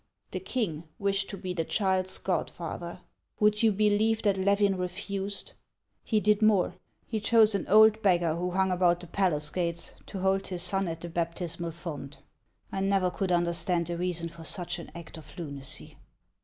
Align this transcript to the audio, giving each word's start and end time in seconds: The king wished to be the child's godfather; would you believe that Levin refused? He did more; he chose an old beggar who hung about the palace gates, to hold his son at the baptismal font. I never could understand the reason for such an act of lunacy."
The 0.31 0.39
king 0.39 0.85
wished 0.97 1.29
to 1.29 1.37
be 1.37 1.53
the 1.53 1.63
child's 1.63 2.17
godfather; 2.17 3.01
would 3.39 3.61
you 3.61 3.71
believe 3.71 4.23
that 4.23 4.35
Levin 4.35 4.75
refused? 4.79 5.53
He 6.03 6.19
did 6.19 6.41
more; 6.41 6.73
he 7.05 7.19
chose 7.19 7.53
an 7.53 7.67
old 7.67 8.01
beggar 8.01 8.33
who 8.33 8.49
hung 8.49 8.71
about 8.71 8.99
the 9.01 9.05
palace 9.05 9.51
gates, 9.51 9.93
to 10.07 10.17
hold 10.21 10.47
his 10.47 10.63
son 10.63 10.87
at 10.87 11.01
the 11.01 11.09
baptismal 11.09 11.69
font. 11.69 12.17
I 12.71 12.81
never 12.81 13.11
could 13.11 13.31
understand 13.31 13.85
the 13.85 13.97
reason 13.99 14.27
for 14.27 14.43
such 14.43 14.79
an 14.79 14.89
act 14.95 15.17
of 15.19 15.37
lunacy." 15.37 15.97